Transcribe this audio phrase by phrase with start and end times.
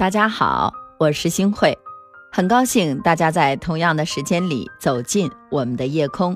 [0.00, 1.78] 大家好，我是星慧，
[2.32, 6.34] 很高兴大家在同样的时间里走进我们的夜空，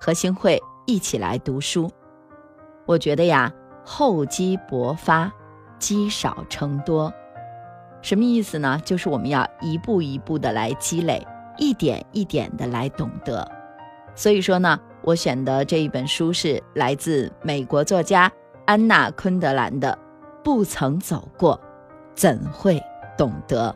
[0.00, 1.88] 和星慧一起来读书。
[2.86, 3.52] 我觉得呀，
[3.84, 5.32] 厚积薄发，
[5.78, 7.14] 积少成多，
[8.02, 8.80] 什么意思呢？
[8.84, 11.24] 就是我们要一步一步的来积累，
[11.56, 13.48] 一点一点的来懂得。
[14.16, 18.28] 所以说呢，我选的这一本书是来自美国作家
[18.66, 19.96] 安娜·昆德兰的
[20.42, 21.60] 《不曾走过，
[22.16, 22.74] 怎会》。
[23.16, 23.74] 懂得，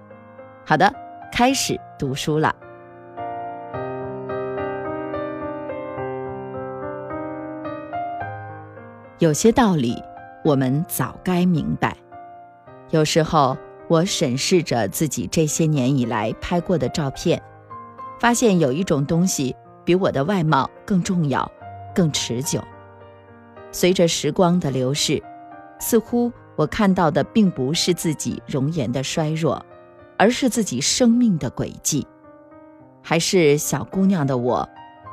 [0.67, 0.93] 好的，
[1.33, 2.55] 开始读书了。
[9.19, 10.01] 有些道理
[10.45, 11.97] 我们早该明白。
[12.91, 13.57] 有时候
[13.89, 17.41] 我审视着自己这些年以来拍过的照片，
[18.19, 21.51] 发现有一种东西比我的外貌更重要、
[21.95, 22.63] 更持久。
[23.71, 25.23] 随着时光的流逝，
[25.79, 26.33] 似乎。
[26.59, 29.65] 我看到的并不是自己容颜的衰弱，
[30.17, 32.05] 而是自己生命的轨迹。
[33.01, 34.69] 还是小姑娘的我，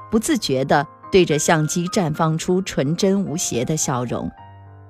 [0.10, 4.28] 不自觉地对着相机绽放出纯真无邪的笑容，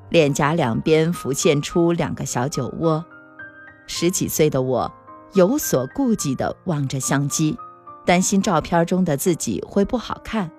[0.10, 3.04] 脸颊两边浮现出两个小酒窝。
[3.86, 4.90] 十几岁的我，
[5.34, 7.58] 有所顾忌地望着相机，
[8.06, 10.50] 担心照片中的自己会不好看。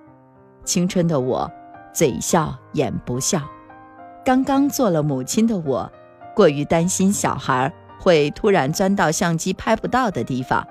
[0.62, 1.50] 青春的我，
[1.94, 3.40] 嘴笑眼不笑。
[4.26, 5.88] 刚刚做了母亲的我，
[6.34, 10.66] 过于担心小孩会突然钻到相机拍不到的地方，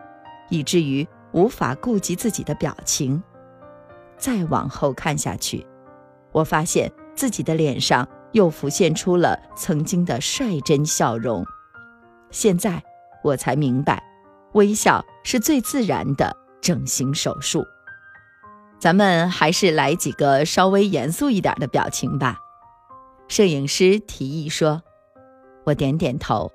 [0.49, 3.23] 以至于无法顾及自己的表情。
[4.17, 5.65] 再往后看下去，
[6.33, 11.45] 我发现自己的脸上又浮现出了曾经的率真笑容。
[12.31, 12.83] 现在
[13.23, 14.03] 我才明白，
[14.51, 17.63] 微笑是最自然的整形手术。
[18.77, 22.39] 咱们还是来几个稍微严肃一点的表情吧。
[23.27, 24.81] 摄影师提议说
[25.65, 26.51] ：“我点点头，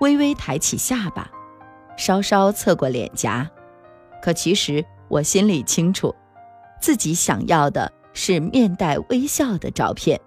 [0.00, 1.30] 微微抬起下巴，
[1.96, 3.50] 稍稍侧过脸颊。
[4.22, 6.14] 可其实我心里清楚，
[6.80, 10.20] 自己想要的是面带微笑的照片。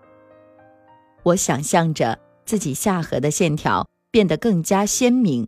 [1.24, 5.48] 我想象着自己下颌的线条变得更加鲜明，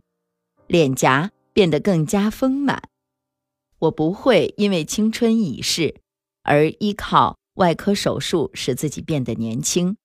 [0.66, 2.82] 脸颊变得更加丰满。
[3.78, 6.00] 我不会因为青春已逝
[6.42, 9.96] 而依靠外科手术使自己变得年轻。”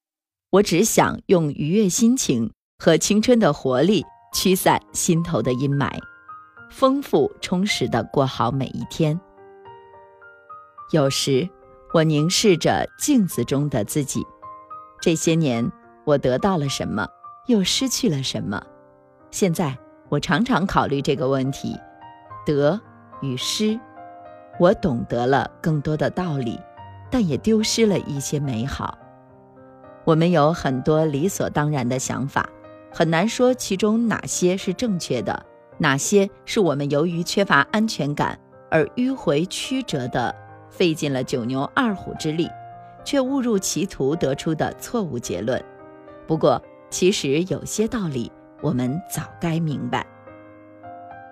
[0.50, 5.91] 我只想用愉悦心情和青春的活力驱散心头的阴霾，
[6.72, 9.19] 丰富充实的过好每一天。
[10.91, 11.50] 有时，
[11.94, 14.25] 我凝视着镜子中的自己，
[15.02, 15.69] 这些年
[16.06, 17.06] 我得到了什么，
[17.47, 18.66] 又失去了什么？
[19.31, 21.75] 现在，我常常考虑这个问题：
[22.46, 22.80] 得
[23.22, 23.78] 与失。
[24.62, 26.57] 我懂得了更多的道理，
[27.12, 28.97] 但也丢失了一些美好。
[30.07, 32.47] 我们有很多理所当然的想法，
[32.94, 35.45] 很难说其中哪些是正确的，
[35.78, 38.40] 哪些是我们由于缺乏安全感
[38.72, 40.34] 而迂回曲折的，
[40.69, 42.50] 费尽了九牛二虎之力，
[43.03, 45.62] 却误入歧途得出的错误结论。
[46.25, 48.31] 不过，其实有些道理
[48.62, 50.07] 我们早该明白。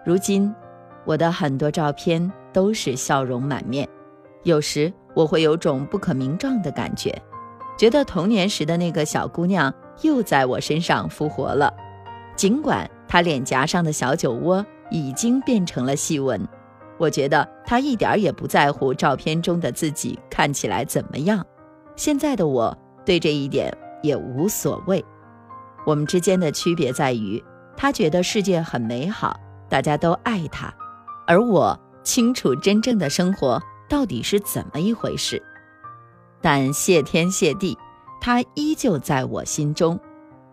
[0.06, 0.53] 如今，
[1.06, 3.88] 我的很多照片都是笑容满面，
[4.44, 7.18] 有时我会有种不可名状的感觉。
[7.78, 11.74] 觉得童年时的那个小姑娘又在我身上复活了，
[12.36, 16.47] 尽管她脸颊上的小酒窝已经变成了细纹，
[16.97, 21.46] 我觉得她一点也不在乎照片中的自己看起来怎么样。
[21.96, 25.03] 现在的我对这一点也无所谓。
[25.86, 27.44] 我们之间的区别在于，
[27.75, 30.74] 她觉得世界很美好，大家都爱她，
[31.28, 35.42] 而我清楚真正的生活到底是怎么一回事。
[36.45, 37.75] 但谢天谢地，
[38.22, 40.00] 她依旧在我心中，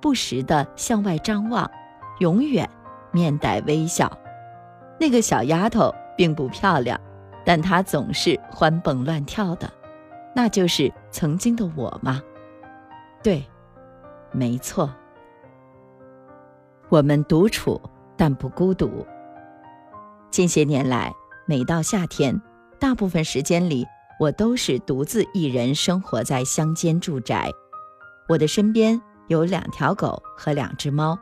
[0.01, 1.71] 不时地向外张望，
[2.19, 2.67] 永远
[3.11, 4.11] 面带微笑。
[4.99, 6.99] 那个小丫头并不漂亮，
[7.45, 9.71] 但她总是欢蹦乱跳的，
[10.35, 12.23] 那就是曾经的我吗？
[13.23, 13.45] 对，
[14.31, 14.91] 没错。
[16.89, 17.79] 我们独处，
[18.17, 19.07] 但不孤独。
[20.31, 21.13] 近些年来，
[21.45, 22.41] 每到夏天，
[22.79, 23.87] 大部分时间里。
[24.21, 27.51] 我都是独自一人生活在乡间住宅，
[28.29, 31.19] 我的身边有两条狗和两只猫，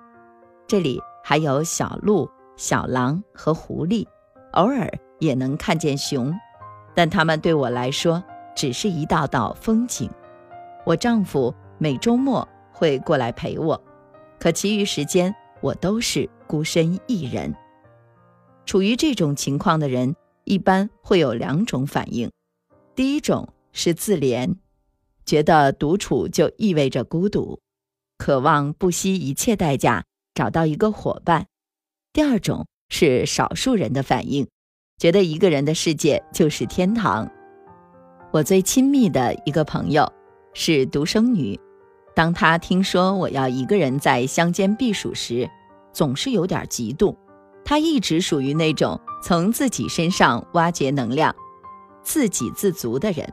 [0.67, 4.07] 这里还有小鹿、小狼和狐狸，
[4.53, 6.35] 偶尔也能看见熊，
[6.95, 8.23] 但它们对我来说
[8.55, 10.11] 只是一道道风景。
[10.85, 13.81] 我丈夫每周末会过来陪我，
[14.39, 17.55] 可其余时间我都是孤身一人。
[18.67, 20.15] 处于这种情况的人
[20.45, 22.31] 一般会有两种反应。
[23.01, 24.57] 第一种是自怜，
[25.25, 27.59] 觉得独处就意味着孤独，
[28.19, 30.05] 渴望不惜一切代价
[30.35, 31.47] 找到一个伙伴，
[32.13, 34.47] 第二种是少数人的反应，
[34.99, 37.27] 觉得一个人的世界就是天堂。
[38.33, 40.13] 我最亲密的一个朋友
[40.53, 41.59] 是独生女，
[42.15, 45.49] 当她听说我要一个人在乡间避暑时，
[45.91, 47.17] 总是有点嫉妒。
[47.65, 51.35] 她一直属于那种从自己身上挖掘能量、
[52.11, 53.33] 自给自足的人，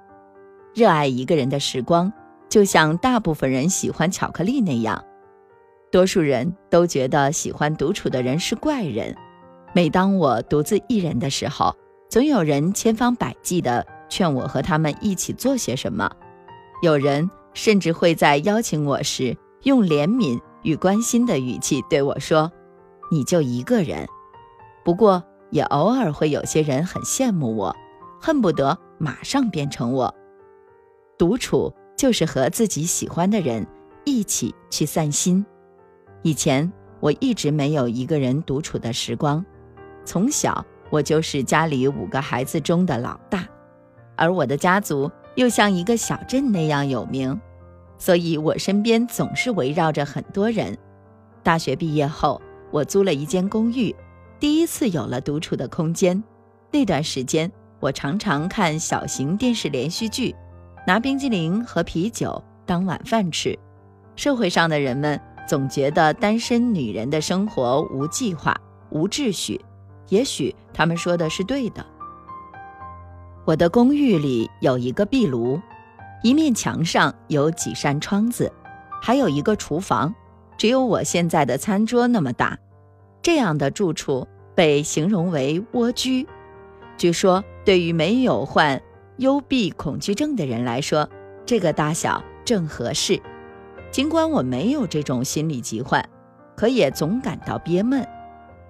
[0.75, 2.13] 热爱一个人的时光，
[2.47, 5.03] 就像大部分人喜欢巧克力那样。
[5.91, 9.15] 多数人都觉得喜欢独处的人是怪人。
[9.73, 11.75] 每当我独自一人的时候，
[12.07, 16.11] 总有人千方百计地劝我和他们一起做些什么。
[16.83, 22.51] 有人甚至会在邀请我时，用怜悯与关心的语气对我说
[23.09, 24.07] ：“你就一个人。”
[24.85, 27.75] 不过，也偶尔会有些人很羡慕我，
[28.19, 30.13] 恨不得马上变成我。
[31.17, 33.65] 独处就是和自己喜欢的人
[34.05, 35.45] 一起去散心。
[36.23, 39.43] 以前我一直没有一个人独处的时光，
[40.05, 43.47] 从小我就是家里五个孩子中的老大，
[44.15, 47.39] 而我的家族又像一个小镇那样有名，
[47.97, 50.77] 所以我身边总是围绕着很多人。
[51.43, 52.41] 大学毕业后，
[52.71, 53.95] 我租了一间公寓，
[54.39, 56.23] 第一次有了独处的空间。
[56.71, 60.35] 那段时间，我常常看小型电视连续剧，
[60.85, 63.57] 拿冰激凌和啤酒当晚饭吃。
[64.15, 65.19] 社会上的人们。
[65.47, 68.53] 总觉得单身女人的生活无计划、
[68.89, 69.63] 无秩序，
[70.09, 71.85] 也许他们说的是对的。
[73.45, 75.57] 我的公寓里有一个壁炉，
[76.21, 78.51] 一面墙上有几扇窗子，
[79.01, 80.13] 还有一个厨房，
[80.57, 82.59] 只有我现在的餐桌那么大。
[83.21, 86.27] 这样的住处被形容为蜗居。
[86.97, 88.81] 据说，对于没有患
[89.17, 91.09] 幽闭恐惧症的人来说，
[91.45, 93.21] 这个大小正合适。
[93.91, 96.07] 尽管我没有这种心理疾患，
[96.55, 98.07] 可也总感到憋闷。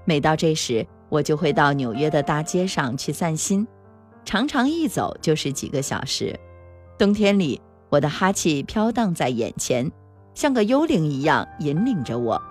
[0.04, 3.68] 每到这时，我就会到纽约的大街上去散心，
[4.26, 6.36] 常常一走就是几个小时。
[6.98, 9.92] 冬天里，我的哈气飘荡在眼前，
[10.34, 12.42] 像个幽灵一样引领着我，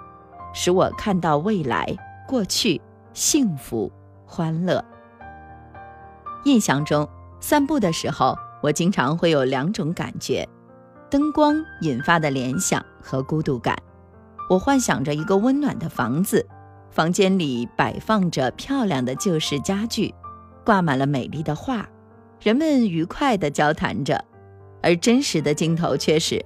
[0.54, 1.92] 使我看到未来、
[2.28, 2.80] 过去、
[3.14, 3.90] 幸福、
[4.24, 4.84] 欢乐。
[6.46, 7.08] 印象中，
[7.40, 10.48] 散步的时候，我经常会有两种感觉。
[11.10, 13.76] 灯光引发的联想和孤独感，
[14.48, 16.46] 我幻想着一个温暖的房子，
[16.88, 20.14] 房间里摆放着漂亮的旧式家具，
[20.64, 21.84] 挂满了美丽的画，
[22.40, 24.24] 人们愉快地交谈着。
[24.84, 26.40] 而真实的镜头却是，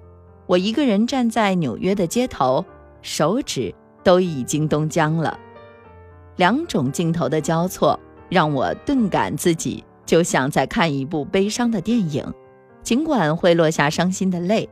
[0.47, 2.65] 我一个人站在纽约的街头，
[3.03, 5.39] 手指都已经冻僵了。
[6.37, 8.01] 两种镜头的交错，
[8.31, 12.35] 让我顿感自己就像在看一部悲伤的电影。
[12.83, 14.69] 尽管会落下伤心的泪，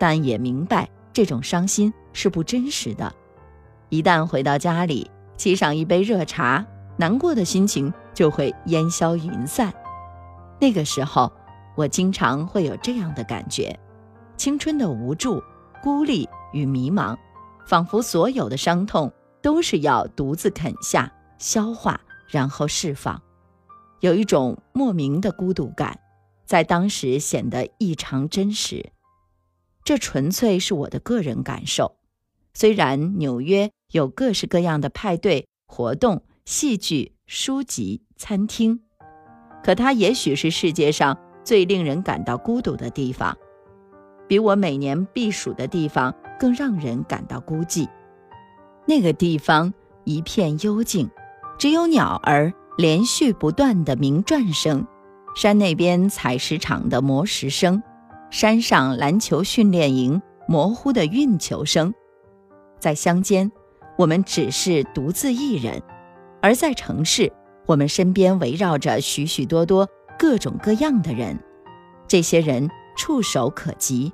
[0.00, 3.14] 但也明白这种伤心是不真实的。
[3.88, 5.08] 一旦回到家里，
[5.38, 6.66] 沏上一杯热茶，
[6.96, 9.72] 难过的心情就会烟消云散。
[10.58, 11.30] 那个时候，
[11.76, 13.78] 我经常会有这样的感觉：
[14.36, 15.40] 青春的无助、
[15.84, 17.16] 孤立与迷茫，
[17.64, 23.22] 仿佛所有的伤痛都是要独自啃下、消化，然后释放，
[24.00, 26.00] 有一种莫名的孤独感。
[26.44, 28.90] 在当时显得异常真实，
[29.84, 31.94] 这纯粹是我的个人感受。
[32.52, 38.80] 虽然纽约有各式各样的派对活动、戏剧、书籍、餐厅，
[39.62, 43.38] 可它也许是世界上最令人感到孤独的地方，
[44.26, 47.88] 比我每年避暑的地方更让人感到孤寂。
[48.86, 49.72] 那个地方
[50.02, 51.08] 一片幽静，
[51.60, 54.86] 只有鸟儿连续不断的鸣啭声。
[55.36, 57.82] 山那边采石场的磨石声，
[58.30, 61.92] 山上篮球训练营模糊的运球声，
[62.78, 63.52] 在乡间，
[63.98, 65.78] 我们只是独自一人；
[66.40, 67.30] 而在城市，
[67.66, 69.86] 我们身边围绕着许许多多
[70.18, 71.38] 各种各样的人，
[72.08, 74.10] 这些人触手可及，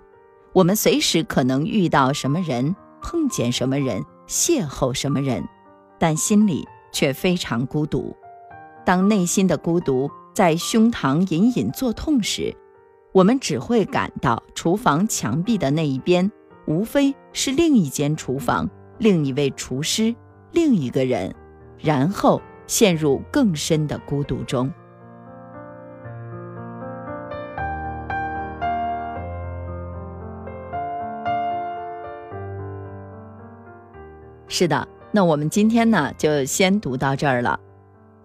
[0.53, 5.47] 我们随时可能遇到什么人，碰见什么人，邂逅什么人，
[6.01, 8.13] 但心里却非常孤独。
[8.87, 10.11] 当内心的孤独。
[10.33, 12.55] 在胸膛隐隐作痛时，
[13.13, 16.31] 我们只会感到厨房墙壁的那一边，
[16.67, 20.15] 无非是另一间厨房、另一位厨师、
[20.53, 21.35] 另一个人，
[21.79, 24.71] 然后陷入更深的孤独中。
[34.49, 37.59] 是的，那我们今天呢，就先读到这儿了。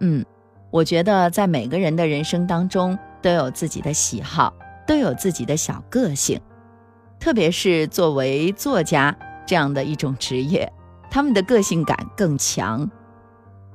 [0.00, 0.22] 嗯。
[0.72, 4.54] 我觉得在每个人的人生当中都有自己的喜好，
[4.86, 6.40] 都有自己的小个性，
[7.20, 9.14] 特别是作为作家
[9.44, 10.72] 这样的一种职业，
[11.10, 12.90] 他们的个性感更强。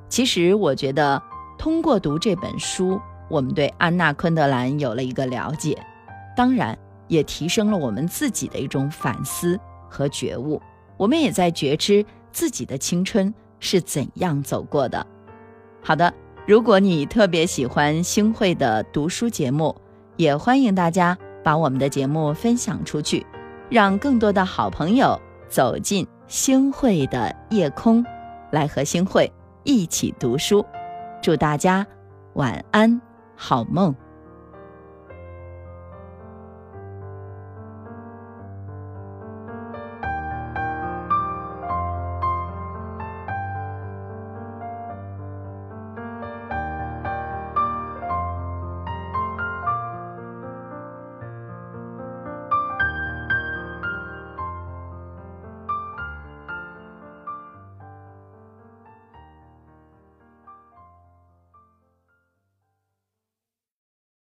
[0.08, 1.22] 其实我觉得，
[1.56, 3.00] 通过读这本书，
[3.30, 5.78] 我们对安娜·昆德兰有了一个了解，
[6.36, 6.76] 当然
[7.06, 9.56] 也提升了我们自己的一种反思
[9.88, 10.60] 和觉悟。
[10.96, 15.06] 我们也在觉知自己的青春是怎样走过的。
[15.80, 16.12] 好的，
[16.48, 19.76] 如果你特别喜欢星汇的读书节目，
[20.16, 21.14] 也欢迎大家
[21.44, 23.26] 把我们的节目分享出去，
[23.68, 28.02] 让更多的好朋友走进星汇的夜空，
[28.50, 29.30] 来和星汇
[29.62, 30.64] 一起读书。
[31.20, 31.86] 祝大家
[32.32, 32.98] 晚安，
[33.36, 33.94] 好梦。